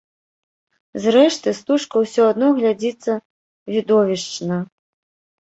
[1.03, 3.11] Зрэшты, стужка ўсё адно глядзіцца
[3.75, 4.61] відовішчна.